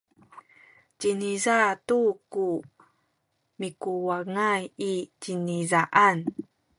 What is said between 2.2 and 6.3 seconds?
ku mikuwangay i cinizaan.